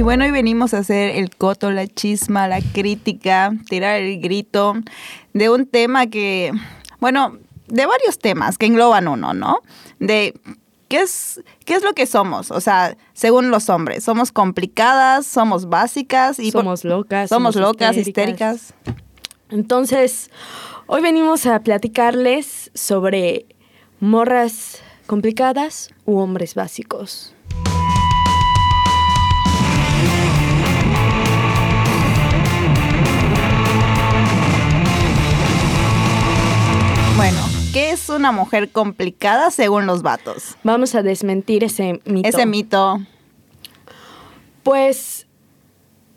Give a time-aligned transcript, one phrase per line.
[0.00, 4.72] Y bueno, hoy venimos a hacer el coto, la chisma, la crítica, tirar el grito
[5.34, 6.52] de un tema que,
[7.00, 9.58] bueno, de varios temas que engloban uno, ¿no?
[9.98, 10.32] De
[10.88, 12.50] ¿qué es, qué es lo que somos?
[12.50, 17.28] O sea, según los hombres, somos complicadas, somos básicas y somos locas.
[17.28, 18.72] Somos, locas, histéricas.
[19.50, 20.30] Entonces,
[20.86, 23.44] hoy venimos a platicarles sobre
[24.00, 27.34] morras complicadas u hombres básicos.
[37.20, 40.56] Bueno, ¿qué es una mujer complicada según los vatos?
[40.62, 42.26] Vamos a desmentir ese mito.
[42.26, 42.98] Ese mito.
[44.62, 45.26] Pues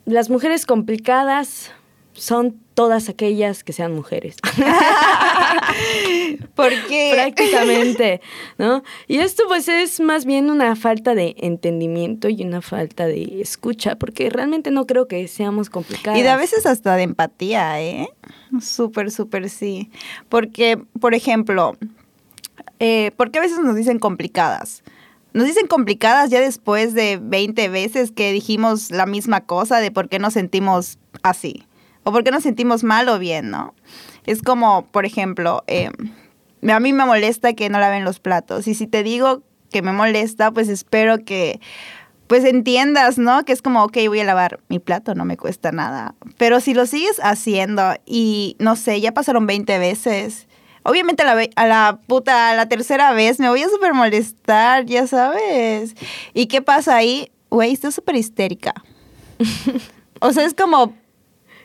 [0.06, 1.72] las mujeres complicadas
[2.14, 4.38] son todas aquellas que sean mujeres.
[6.56, 8.22] Porque prácticamente,
[8.58, 8.84] ¿no?
[9.08, 13.96] Y esto pues es más bien una falta de entendimiento y una falta de escucha,
[13.96, 16.20] porque realmente no creo que seamos complicadas.
[16.20, 18.10] Y de a veces hasta de empatía, ¿eh?
[18.62, 19.90] Súper, súper sí.
[20.30, 21.76] Porque, por ejemplo,
[22.80, 24.84] eh, ¿por qué a veces nos dicen complicadas?
[25.34, 30.08] Nos dicen complicadas ya después de 20 veces que dijimos la misma cosa de por
[30.08, 31.66] qué nos sentimos así
[32.04, 33.74] o por qué nos sentimos mal o bien, ¿no?
[34.26, 35.90] Es como, por ejemplo, eh,
[36.72, 38.68] a mí me molesta que no laven los platos.
[38.68, 41.60] Y si te digo que me molesta, pues espero que
[42.28, 43.44] pues entiendas, ¿no?
[43.46, 46.16] Que es como, ok, voy a lavar mi plato, no me cuesta nada.
[46.38, 50.48] Pero si lo sigues haciendo y, no sé, ya pasaron 20 veces,
[50.84, 54.86] obviamente a la, a la puta, a la tercera vez me voy a súper molestar,
[54.86, 55.96] ya sabes.
[56.34, 57.32] ¿Y qué pasa ahí?
[57.50, 58.74] Güey, estoy súper histérica.
[60.20, 60.94] o sea, es como,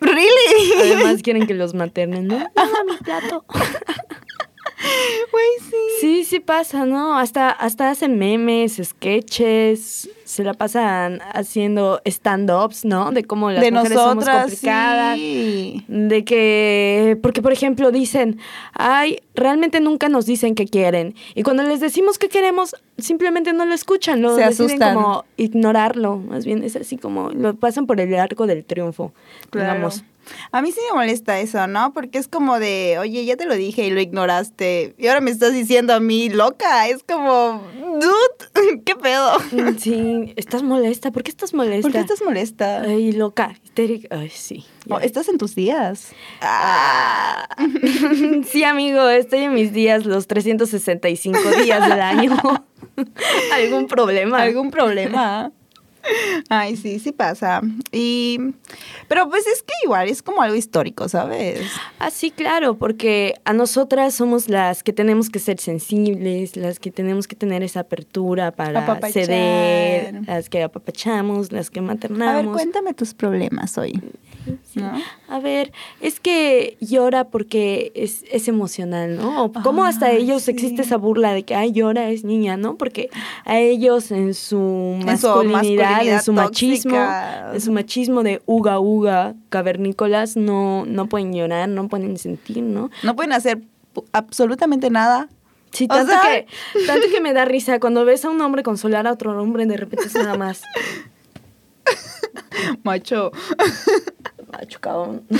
[0.00, 0.72] ¿really?
[0.80, 2.38] Además quieren que los maternen, ¿no?
[2.38, 3.44] Mi plato.
[4.80, 5.76] Sí.
[6.00, 7.18] Sí, sí pasa, ¿no?
[7.18, 13.12] Hasta, hasta hacen memes, sketches, se la pasan haciendo stand-ups, ¿no?
[13.12, 15.16] De cómo las de mujeres nosotras, somos complicadas.
[15.16, 15.84] sí.
[15.89, 18.39] De que, porque por ejemplo dicen,
[18.75, 21.15] ay, realmente nunca nos dicen qué quieren.
[21.34, 24.94] Y cuando les decimos qué queremos, simplemente no lo escuchan, lo Se deciden asustan.
[24.97, 26.19] como ignorarlo.
[26.19, 29.15] Más bien es así como, lo pasan por el arco del triunfo,
[29.50, 30.05] digamos.
[30.53, 31.93] A mí sí me molesta eso, ¿no?
[31.93, 34.95] Porque es como de, oye, ya te lo dije y lo ignoraste.
[34.99, 36.89] Y ahora me estás diciendo a mí loca.
[36.89, 37.62] Es como,
[37.95, 38.47] dude,
[39.52, 41.10] Mm, Sí, estás molesta.
[41.10, 41.82] ¿Por qué estás molesta?
[41.82, 42.82] ¿Por qué estás molesta?
[42.82, 44.08] Ay, loca, histérica.
[44.10, 44.64] Ay, sí.
[44.88, 46.12] Oh, ¿Estás en tus días?
[46.40, 47.48] Ah.
[48.50, 52.36] sí, amigo, estoy en mis días, los 365 días del año.
[53.54, 54.42] ¿Algún problema?
[54.42, 55.52] ¿Algún problema?
[56.48, 57.60] Ay, sí, sí pasa.
[57.92, 58.38] Y,
[59.08, 61.60] pero pues es que igual es como algo histórico, ¿sabes?
[61.98, 66.91] Ah, sí, claro, porque a nosotras somos las que tenemos que ser sensibles, las que
[66.91, 69.24] tenemos que tener esa apertura para Apapachar.
[69.24, 72.54] ceder, las que apapachamos, las que A ver, maternamos.
[72.54, 74.00] cuéntame tus problemas hoy.
[75.28, 79.44] A ver, es que llora porque es, es emocional, ¿no?
[79.44, 80.50] O ¿Cómo hasta ellos sí.
[80.50, 82.77] existe esa burla de que, ay, llora, es niña, ¿no?
[82.77, 83.11] Porque
[83.44, 84.56] a ellos en su
[85.06, 86.97] En su masculinidad, en su machismo,
[87.53, 92.91] en su machismo de uga uga, cavernícolas, no, no pueden llorar, no pueden sentir, ¿no?
[93.03, 93.60] No pueden hacer
[94.12, 95.28] absolutamente nada.
[95.71, 96.47] Sí, O tanto, sea- que,
[96.87, 99.77] tanto que me da risa cuando ves a un hombre consolar a otro hombre, de
[99.77, 100.62] repente es nada más.
[102.83, 103.31] Macho,
[104.58, 105.22] Macho, cabrón.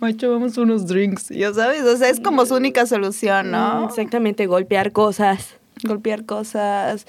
[0.00, 1.28] macho, vamos a unos drinks.
[1.30, 3.88] Ya sabes, o sea, es como su única solución, Mm, ¿no?
[3.88, 5.54] Exactamente, golpear cosas.
[5.84, 7.06] golpear cosas.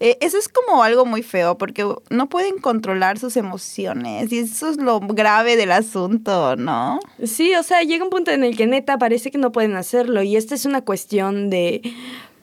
[0.00, 4.70] Eh, eso es como algo muy feo porque no pueden controlar sus emociones y eso
[4.70, 6.98] es lo grave del asunto, ¿no?
[7.22, 10.22] Sí, o sea, llega un punto en el que neta parece que no pueden hacerlo
[10.22, 11.82] y esta es una cuestión de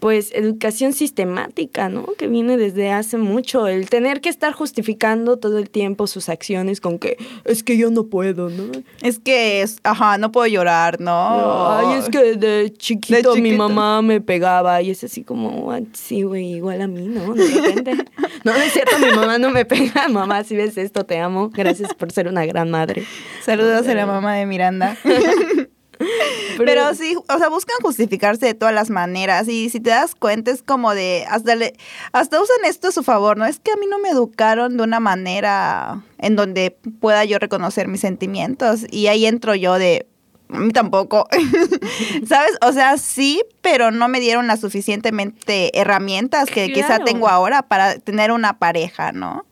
[0.04, 2.08] pues educación sistemática, ¿no?
[2.18, 6.82] Que viene desde hace mucho, el tener que estar justificando todo el tiempo sus acciones
[6.82, 7.16] con que
[7.46, 8.66] es que yo no puedo, ¿no?
[9.02, 11.72] Es que, es, ajá, no puedo llorar, ¿no?
[11.72, 15.80] Ay, es que de chiquito, De mi mamá me pegaba y es así como, "Ah,
[15.94, 17.34] sí, güey, igual a mí, ¿no?
[17.34, 17.96] De repente.
[18.44, 20.10] no, no es cierto, mi mamá no me pega.
[20.10, 21.50] Mamá, si ves esto, te amo.
[21.54, 23.06] Gracias por ser una gran madre.
[23.46, 24.98] Saludos a la mamá de Miranda.
[26.58, 30.52] Pero, sí, o sea, buscan justificarse de todas las maneras y si te das cuenta
[30.52, 31.74] es como de, hasta, le,
[32.12, 33.46] hasta usan esto a su favor, ¿no?
[33.46, 37.88] Es que a mí no me educaron de una manera en donde pueda yo reconocer
[37.88, 40.08] mis sentimientos y ahí entro yo de,
[40.50, 41.28] a mí tampoco,
[42.28, 42.58] ¿sabes?
[42.62, 47.06] O sea, sí, pero no me dieron las suficientemente herramientas que quizá Claro.
[47.06, 49.46] tengo ahora para tener una pareja, ¿no?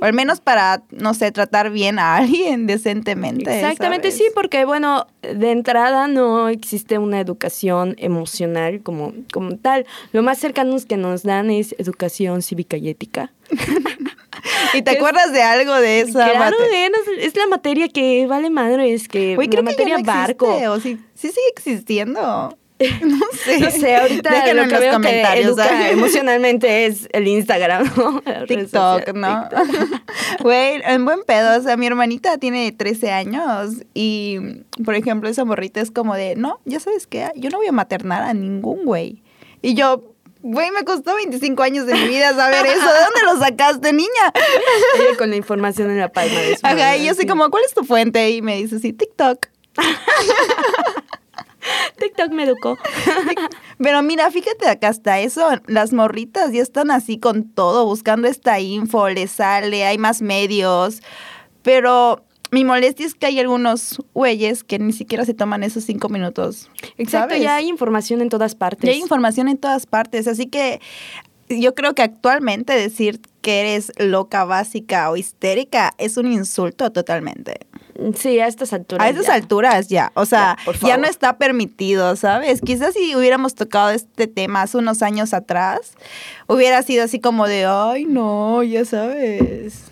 [0.00, 3.54] O al menos para, no sé, tratar bien a alguien decentemente.
[3.54, 4.26] Exactamente, ¿sabes?
[4.26, 9.86] sí, porque bueno, de entrada no existe una educación emocional como, como tal.
[10.12, 13.32] Lo más cercano que nos dan es educación cívica y ética.
[14.74, 16.12] ¿Y te acuerdas de algo de eso?
[16.12, 20.02] Claro, es, es la materia que vale madre, es que Uy, la creo materia que
[20.02, 20.46] ya no barco.
[20.46, 22.56] existe, o sí, sí sigue existiendo.
[23.02, 23.60] No sé.
[23.60, 25.46] No sé, ahorita Déjenlo lo en que los veo que comentarios.
[25.46, 28.22] educa emocionalmente es el Instagram, ¿no?
[28.46, 29.48] TikTok, ¿no?
[30.40, 34.38] Güey, en buen pedo, o sea, mi hermanita tiene 13 años y,
[34.84, 37.72] por ejemplo, esa morrita es como de, no, ya sabes qué, yo no voy a
[37.72, 39.22] maternar a ningún güey.
[39.62, 40.12] Y yo,
[40.42, 44.32] güey, me costó 25 años de mi vida saber eso, ¿de dónde lo sacaste, niña?
[44.96, 47.26] Ella con la información en la palma de su Ajá, y yo así.
[47.26, 48.30] como, ¿cuál es tu fuente?
[48.30, 49.46] Y me dice, sí, TikTok.
[51.96, 52.78] TikTok me educó.
[53.78, 58.60] Pero mira, fíjate acá hasta eso, las morritas ya están así con todo, buscando esta
[58.60, 61.02] info, les sale, hay más medios,
[61.62, 66.08] pero mi molestia es que hay algunos güeyes que ni siquiera se toman esos cinco
[66.08, 66.70] minutos.
[66.96, 67.42] Exacto, ¿sabes?
[67.42, 68.84] ya hay información en todas partes.
[68.84, 70.80] Ya hay información en todas partes, así que
[71.48, 77.65] yo creo que actualmente decir que eres loca, básica o histérica es un insulto totalmente.
[78.14, 79.06] Sí, a estas alturas.
[79.06, 79.34] A esas ya.
[79.34, 82.60] alturas ya, o sea, Ya, no está permitido, ¿sabes?
[82.60, 85.92] Quizás si hubiéramos tocado este tema hace unos años atrás,
[86.46, 89.84] hubiera sido así como de, ay, no, ya sabes.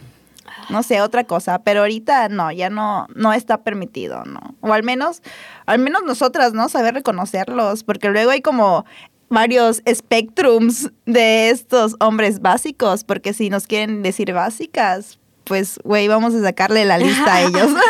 [0.70, 4.54] No sé, otra cosa, pero ahorita no, ya no, no está permitido, ¿no?
[4.60, 5.22] O al menos,
[5.66, 6.68] al menos nosotras, ¿no?
[6.68, 8.84] Saber reconocerlos, porque luego hay como
[9.28, 16.35] varios spectrums de estos hombres básicos, porque si nos quieren decir básicas, pues, güey, vamos
[16.35, 17.70] a sacarle la lista a ellos.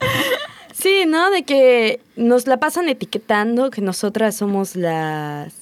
[0.74, 1.30] Sí, ¿no?
[1.30, 5.52] De que nos la pasan etiquetando que nosotras somos las...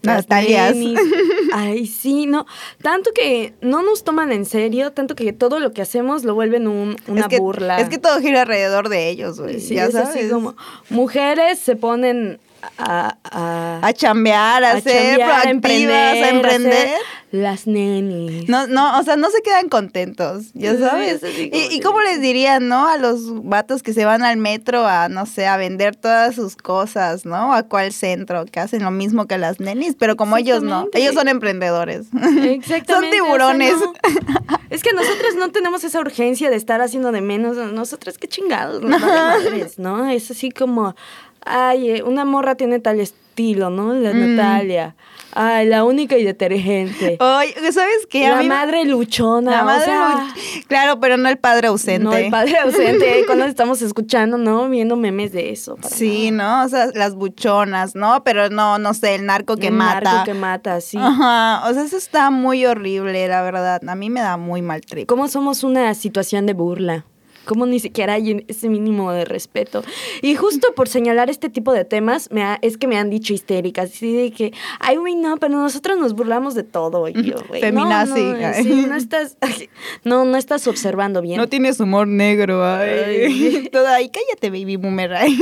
[0.00, 0.98] las nenis.
[1.52, 2.46] Ay, sí, no.
[2.80, 6.68] Tanto que no nos toman en serio, tanto que todo lo que hacemos lo vuelven
[6.68, 7.80] un- una es que, burla.
[7.80, 9.60] Es que todo gira alrededor de ellos, güey.
[9.60, 10.16] Sí, ya es sabes.
[10.16, 10.54] así como
[10.88, 12.40] mujeres se ponen
[12.78, 16.88] a, a, A chambear, a, a ser chambear, a proactivas, a ser emprender.
[17.30, 18.48] las nenis.
[18.48, 21.22] No, no, o sea, no se quedan contentos, ya sabes.
[21.22, 22.86] ¿Y, y cómo les dirían, no?
[22.86, 26.56] A los vatos que se van al metro a, no sé, a vender todas sus
[26.56, 27.54] cosas, ¿no?
[27.54, 31.14] A cuál centro, que hacen lo mismo que las nenis, pero como ellos no, ellos
[31.14, 32.06] son emprendedores.
[32.44, 32.92] Exactamente.
[32.92, 33.74] Son tiburones.
[33.74, 33.88] o sea,
[34.48, 34.62] no.
[34.72, 37.58] Es que nosotros no tenemos esa urgencia de estar haciendo de menos.
[37.58, 40.08] Nosotros, qué chingados, vale madres, ¿no?
[40.08, 40.94] Es así como,
[41.44, 43.94] ay, eh, una morra tiene tal estilo, ¿no?
[43.94, 44.36] La Mm.
[44.36, 44.94] Natalia.
[45.34, 47.16] Ay, la única y detergente.
[47.20, 48.28] Oye, ¿sabes qué?
[48.28, 49.50] La madre luchona.
[49.50, 52.04] La o madre sea, luch- Claro, pero no el padre ausente.
[52.04, 54.68] No, el padre ausente, cuando estamos escuchando, ¿no?
[54.68, 55.78] Viendo memes de eso.
[55.88, 56.58] Sí, nada.
[56.60, 56.66] ¿no?
[56.66, 58.22] O sea, las buchonas, ¿no?
[58.24, 60.00] Pero no, no sé, el narco que El mata.
[60.02, 60.98] narco que mata, sí.
[61.00, 63.80] Ajá, o sea, eso está muy horrible, la verdad.
[63.88, 65.08] A mí me da muy mal trip.
[65.08, 67.06] ¿Cómo somos una situación de burla?
[67.44, 69.82] ¿Cómo ni siquiera hay ese mínimo de respeto?
[70.22, 73.32] Y justo por señalar este tipo de temas, me ha- es que me han dicho
[73.32, 77.08] histéricas, así de que, ay, güey, no, pero nosotros nos burlamos de todo.
[77.08, 78.22] Y yo, güey, no, Feminazi.
[78.22, 79.36] No, sí, no estás,
[80.04, 81.36] no, no estás observando bien.
[81.38, 82.90] No tienes humor negro, ay.
[82.90, 83.68] Ay.
[83.72, 85.12] Toda ahí, cállate, baby boomer.
[85.14, 85.38] ay.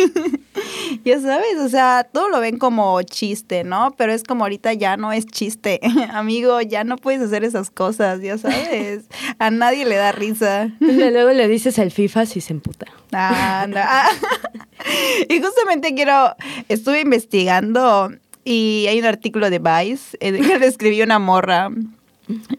[1.05, 3.95] ya sabes, o sea, todo lo ven como chiste, ¿no?
[3.97, 5.81] Pero es como ahorita ya no es chiste.
[6.13, 9.05] Amigo, ya no puedes hacer esas cosas, ya sabes.
[9.39, 10.71] A nadie le da risa.
[10.81, 12.87] Y luego le dices FIFA si se emputa.
[13.13, 14.05] Anda.
[15.29, 16.35] Y justamente quiero,
[16.69, 18.11] estuve investigando
[18.45, 21.71] y hay un artículo de Vice eh, que le escribió una morra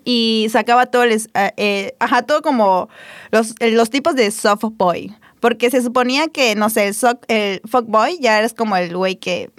[0.05, 2.89] y sacaba todo el, es- eh, eh, ajá, todo como
[3.31, 5.13] los, eh, los tipos de soft boy.
[5.39, 9.15] Porque se suponía que, no sé, el, soc- el fuckboy ya eres como el güey
[9.15, 9.49] que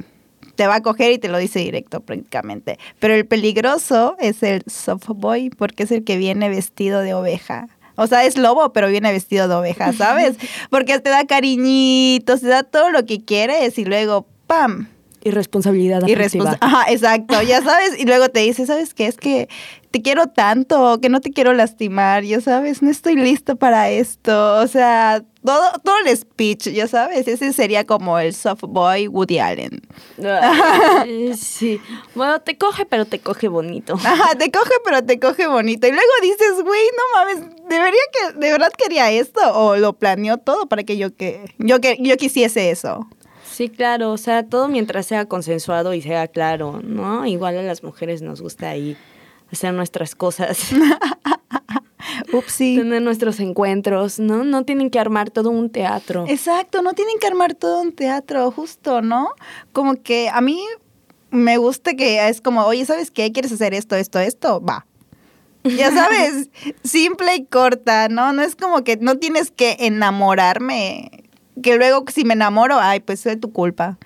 [0.55, 2.79] te va a coger y te lo dice directo prácticamente.
[3.01, 7.67] Pero el peligroso es el soft boy porque es el que viene vestido de oveja.
[7.97, 10.37] O sea, es lobo, pero viene vestido de oveja, ¿sabes?
[10.71, 14.89] Porque te da cariñitos, te da todo lo que quieres y luego, ¡pam!
[15.25, 16.57] Irresponsabilidad afectiva.
[16.61, 17.99] Ajá, exacto, ya sabes.
[17.99, 19.07] Y luego te dice, ¿sabes qué?
[19.07, 19.49] Es que
[19.93, 24.57] te quiero tanto, que no te quiero lastimar, ya sabes, no estoy listo para esto.
[24.57, 29.39] O sea, todo, todo el speech, ya sabes, ese sería como el soft boy Woody
[29.39, 29.83] Allen.
[31.37, 31.81] Sí.
[32.15, 33.95] Bueno, te coge, pero te coge bonito.
[33.95, 35.87] Ajá, te coge, pero te coge bonito.
[35.87, 40.39] Y luego dices, güey, no mames, debería que, de verdad quería esto, o lo planeó
[40.39, 43.07] todo para que yo que, yo que, yo quisiese eso.
[43.53, 47.27] Sí, claro, o sea, todo mientras sea consensuado y sea claro, ¿no?
[47.27, 48.97] Igual a las mujeres nos gusta ahí
[49.53, 50.71] hacer nuestras cosas,
[52.33, 52.77] Upsi.
[52.77, 54.45] tener nuestros encuentros, ¿no?
[54.45, 56.25] No tienen que armar todo un teatro.
[56.29, 59.29] Exacto, no tienen que armar todo un teatro, justo, ¿no?
[59.73, 60.65] Como que a mí
[61.31, 63.33] me gusta que es como, oye, ¿sabes qué?
[63.33, 64.63] ¿Quieres hacer esto, esto, esto?
[64.63, 64.87] Va.
[65.65, 66.49] Ya sabes,
[66.83, 68.33] simple y corta, ¿no?
[68.33, 71.22] No es como que no tienes que enamorarme.
[71.63, 73.99] Que luego si me enamoro, ay, pues es tu culpa.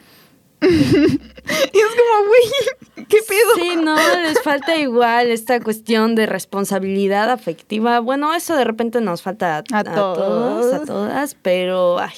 [0.63, 3.55] y es como, güey, ¿qué pedo?
[3.57, 8.01] Sí, no, les falta igual esta cuestión de responsabilidad afectiva.
[8.01, 10.73] Bueno, eso de repente nos falta a, A todos.
[10.73, 12.15] a todas, pero ay,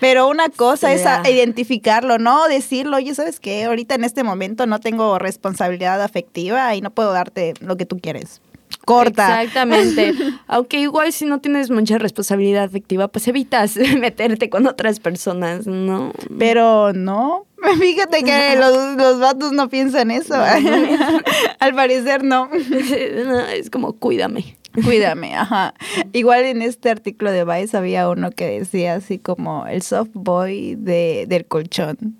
[0.00, 1.30] Pero una cosa es a- Ya.
[1.30, 2.46] identificarlo, ¿no?
[2.46, 3.64] Decirlo, oye, ¿sabes qué?
[3.64, 7.98] Ahorita en este momento no tengo responsabilidad afectiva y no puedo darte lo que tú
[7.98, 8.42] quieres.
[8.88, 9.42] Corta.
[9.42, 10.14] Exactamente.
[10.46, 16.12] Aunque igual si no tienes mucha responsabilidad afectiva, pues evitas meterte con otras personas, ¿no?
[16.38, 17.44] Pero no.
[17.78, 20.34] Fíjate que los, los vatos no piensan eso.
[21.58, 22.48] Al parecer no.
[22.48, 24.56] No, es como cuídame.
[24.82, 25.74] Cuídame, ajá.
[26.14, 30.76] Igual en este artículo de Vice había uno que decía así como el soft boy
[30.76, 32.16] de, del colchón.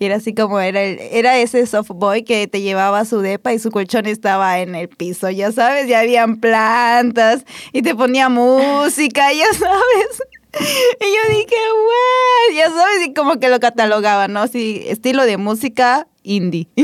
[0.00, 3.52] Y era así como era el, era ese soft boy que te llevaba su depa
[3.52, 8.30] y su colchón estaba en el piso, ya sabes, ya habían plantas y te ponía
[8.30, 10.22] música, ya sabes.
[10.54, 14.46] Y yo dije, wow, ya sabes, y como que lo catalogaba, ¿no?
[14.48, 16.66] Sí, estilo de música indie.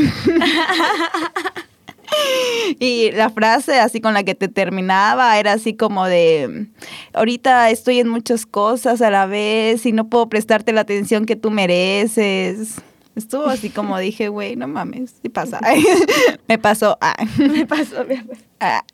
[2.79, 6.67] Y la frase así con la que te terminaba era así como de,
[7.13, 11.37] ahorita estoy en muchas cosas a la vez y no puedo prestarte la atención que
[11.37, 12.77] tú mereces.
[13.17, 15.61] Estuvo así como dije, güey, no mames, sí pasa.
[16.49, 16.97] Me pasó.
[17.01, 17.17] Ah.
[17.39, 18.43] Me pasó, me pasó.
[18.61, 18.85] Ah.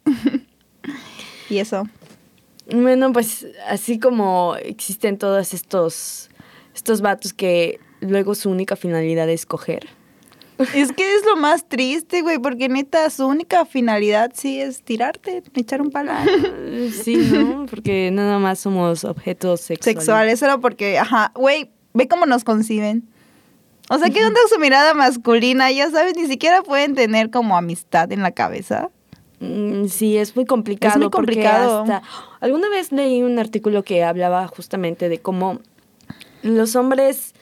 [1.51, 1.87] Y eso.
[2.73, 6.31] Bueno, pues así como existen todos estos,
[6.75, 9.89] estos vatos que luego su única finalidad es coger.
[10.75, 15.43] Es que es lo más triste, güey, porque neta su única finalidad sí es tirarte,
[15.55, 16.13] echar un palo.
[17.03, 17.67] Sí, ¿no?
[17.67, 20.05] Porque nada más somos objetos sexuales.
[20.05, 23.09] Sexuales, solo porque, ajá, güey, ve cómo nos conciben.
[23.95, 25.71] O sea, ¿qué onda su mirada masculina?
[25.71, 28.89] Ya sabes, ni siquiera pueden tener como amistad en la cabeza.
[29.41, 30.95] Mm, Sí, es muy complicado.
[30.95, 31.83] Es muy complicado.
[31.83, 32.03] hasta-
[32.41, 35.59] alguna vez leí un artículo que hablaba justamente de cómo
[36.43, 37.35] los hombres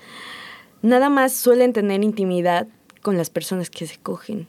[0.82, 2.66] nada más suelen tener intimidad
[3.02, 4.48] con las personas que se cogen.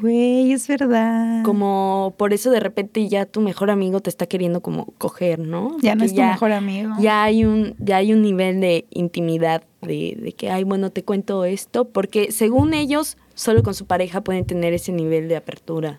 [0.00, 1.42] Güey, es verdad.
[1.42, 5.76] Como por eso de repente ya tu mejor amigo te está queriendo como coger, ¿no?
[5.80, 6.94] Ya no es tu mejor amigo.
[7.00, 11.02] Ya hay un, ya hay un nivel de intimidad de, de que, ay, bueno, te
[11.02, 15.98] cuento esto, porque según ellos, solo con su pareja pueden tener ese nivel de apertura.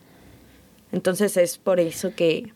[0.92, 2.54] Entonces es por eso que,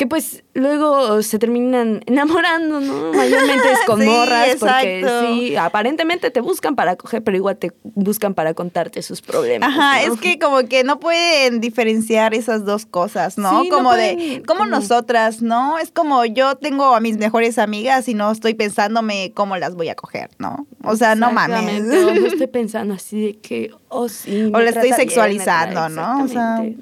[0.00, 3.12] que pues luego se terminan enamorando, ¿no?
[3.12, 5.26] Mayormente es con Sí, morras, porque exacto.
[5.34, 9.68] sí, aparentemente te buscan para coger, pero igual te buscan para contarte sus problemas.
[9.68, 10.14] Ajá, ¿no?
[10.14, 13.60] es que como que no pueden diferenciar esas dos cosas, ¿no?
[13.60, 15.76] Sí, no como de, como como- nosotras, ¿no?
[15.76, 19.90] Es como yo tengo a mis mejores amigas y no estoy pensándome cómo las voy
[19.90, 20.66] a coger, ¿no?
[20.82, 21.58] O sea, no mames.
[21.84, 24.50] Exactamente, o no estoy pensando así de que, oh sí.
[24.54, 26.24] O la estoy bien, sexualizando, ¿no?
[26.24, 26.76] O sea, no, ay,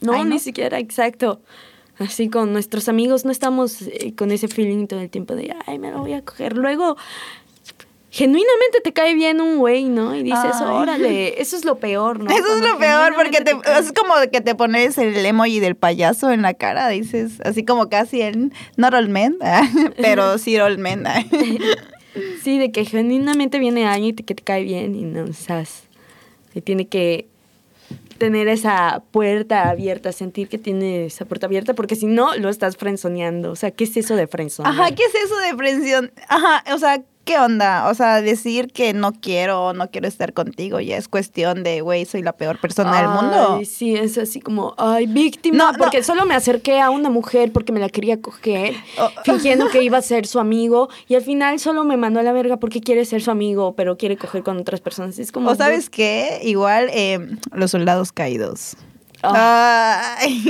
[0.00, 0.24] ¿no?
[0.24, 1.42] ni siquiera, exacto.
[1.98, 5.78] Así con nuestros amigos no estamos eh, con ese feeling todo el tiempo de, ay,
[5.78, 6.56] me lo voy a coger.
[6.56, 6.96] Luego,
[8.10, 10.14] genuinamente te cae bien un güey, ¿no?
[10.14, 10.66] Y dices, Ay.
[10.68, 12.30] órale, eso es lo peor, ¿no?
[12.30, 16.30] Eso es lo peor, porque te, es como que te pones el emoji del payaso
[16.30, 19.36] en la cara, dices, así como casi el not all men,
[19.96, 21.04] pero sí all men.
[22.42, 25.32] Sí, de que genuinamente viene alguien y te- que te cae bien y no, o
[25.32, 25.64] sea,
[26.62, 27.26] tiene que
[28.18, 32.76] tener esa puerta abierta, sentir que tiene esa puerta abierta, porque si no, lo estás
[32.76, 33.50] frenzoneando.
[33.50, 34.74] O sea, ¿qué es eso de frenzonear?
[34.74, 36.12] Ajá, ¿qué es eso de prensión?
[36.28, 37.88] Ajá, o sea, ¿qué onda?
[37.88, 42.04] O sea, decir que no quiero, no quiero estar contigo, ya es cuestión de, güey,
[42.04, 43.60] soy la peor persona del mundo.
[43.64, 45.78] Sí, es así como, ay, víctima, No, no.
[45.78, 49.10] porque solo me acerqué a una mujer porque me la quería coger, Oh.
[49.24, 52.32] fingiendo que iba a ser su amigo, y al final solo me mandó a la
[52.32, 55.18] verga porque quiere ser su amigo, pero quiere coger con otras personas.
[55.18, 57.18] Es como, O sabes qué, igual eh,
[57.52, 58.76] los soldados caídos.
[59.22, 60.16] Ah.
[60.18, 60.44] Ay.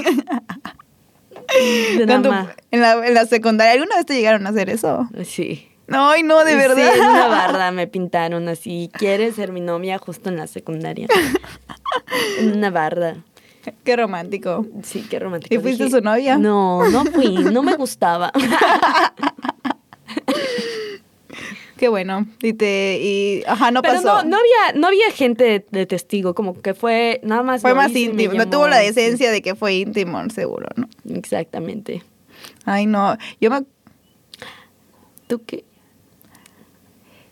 [2.07, 2.55] nama.
[2.71, 5.09] en, la, en la secundaria, ¿alguna vez te llegaron a hacer eso?
[5.25, 5.69] Sí.
[5.89, 6.97] Ay, no, de Sí, verdad.
[6.97, 8.91] en una barda me pintaron así.
[8.95, 11.07] ¿Quieres ser mi novia justo en la secundaria?
[12.39, 13.17] en una barda.
[13.85, 14.67] Qué romántico.
[14.83, 15.55] Sí, qué romántico.
[15.55, 16.37] ¿Y fuiste Dije, su novia?
[16.39, 17.29] No, no fui.
[17.37, 18.31] No me gustaba.
[21.77, 22.27] Qué bueno.
[22.41, 24.23] Y te, y, ajá, no Pero pasó.
[24.23, 26.35] no, no había, no había gente de, de testigo.
[26.35, 27.63] Como que fue nada más.
[27.63, 28.35] Fue más íntimo.
[28.35, 30.89] No tuvo la decencia de que fue íntimo, seguro, ¿no?
[31.15, 32.03] Exactamente.
[32.65, 33.17] Ay, no.
[33.41, 33.65] Yo me.
[35.27, 35.65] ¿Tú qué?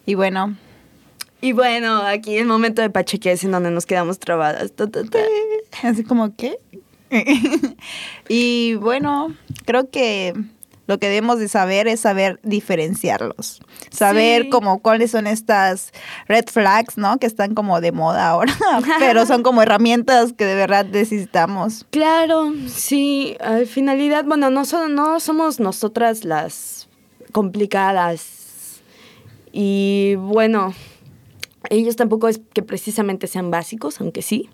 [0.07, 0.57] Y bueno.
[1.41, 4.73] Y bueno, aquí el momento de pacheque es en donde nos quedamos trabadas.
[4.73, 5.19] Ta, ta, ta.
[5.83, 6.59] Así como, ¿qué?
[8.29, 9.35] y bueno,
[9.67, 10.35] creo que
[10.89, 13.61] Lo que debemos de saber es saber diferenciarlos.
[13.91, 14.51] Saber Sí.
[14.51, 15.93] como cuáles son estas
[16.27, 17.19] red flags, ¿no?
[17.19, 18.53] Que están como de moda ahora,
[18.99, 21.87] pero son como herramientas que de verdad necesitamos.
[21.91, 26.89] Claro, sí, al finalidad, bueno, no, son, no somos nosotras las
[27.31, 28.42] complicadas.
[29.53, 30.75] Y bueno,
[31.71, 34.49] ellos tampoco es que precisamente sean básicos, aunque sí.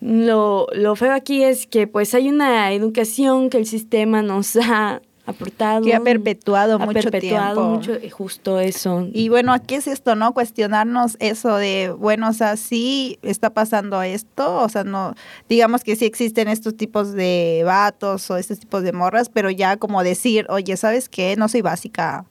[0.00, 5.00] Lo, lo feo aquí es que pues hay una educación que el sistema nos ha
[5.26, 5.82] aportado.
[5.82, 7.62] Que ha perpetuado ha mucho perpetuado tiempo.
[7.74, 9.08] mucho, eh, justo eso.
[9.12, 10.32] Y bueno, ¿qué es esto, no?
[10.32, 15.14] Cuestionarnos eso de, bueno, o sea, sí está pasando esto, o sea, no,
[15.48, 19.76] digamos que sí existen estos tipos de vatos o estos tipos de morras, pero ya
[19.76, 21.36] como decir, oye, ¿sabes qué?
[21.36, 22.24] No soy básica,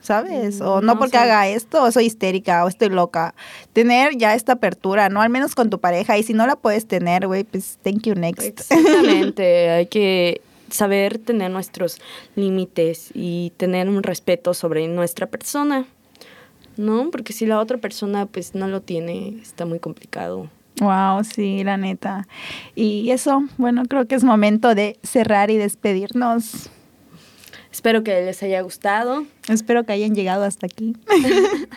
[0.00, 0.60] ¿sabes?
[0.60, 3.34] O no, No porque soy- haga esto, o soy histérica, o estoy loca.
[3.72, 5.20] Tener ya esta apertura, ¿no?
[5.22, 8.14] Al menos con tu pareja, y si no la puedes tener, güey, pues thank you
[8.14, 8.42] next.
[8.46, 10.40] Exactamente, hay que
[10.70, 11.98] saber tener nuestros
[12.36, 15.86] límites y tener un respeto sobre nuestra persona,
[16.76, 17.10] ¿no?
[17.10, 20.48] Porque si la otra persona pues no lo tiene, está muy complicado.
[20.80, 22.28] Wow, sí, la neta.
[22.76, 26.70] Y eso, bueno, creo que es momento de cerrar y despedirnos.
[27.78, 29.24] Espero que les haya gustado.
[29.48, 30.96] Espero que hayan llegado hasta aquí.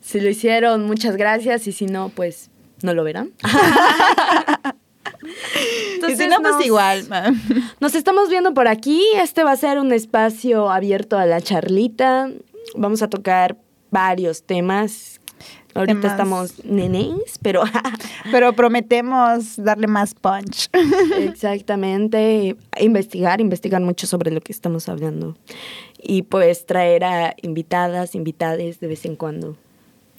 [0.00, 2.50] Si lo hicieron, muchas gracias y si no, pues
[2.82, 3.32] no lo verán.
[6.08, 7.08] y si no, pues igual.
[7.80, 9.02] Nos estamos viendo por aquí.
[9.16, 12.30] Este va a ser un espacio abierto a la charlita.
[12.76, 13.56] Vamos a tocar
[13.90, 15.20] varios temas.
[15.74, 16.12] Ahorita Temas.
[16.12, 17.62] estamos nenes, pero
[18.30, 20.68] Pero prometemos darle más punch.
[21.18, 25.36] exactamente investigar, investigar mucho sobre lo que estamos hablando.
[26.00, 29.56] Y pues traer a invitadas, invitades de vez en cuando.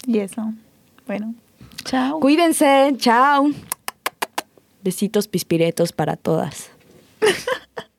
[0.06, 0.54] Y eso.
[1.08, 1.34] Bueno,
[1.84, 2.20] chao.
[2.20, 3.50] Cuídense, chao.
[4.84, 6.70] Besitos pispiretos para todas.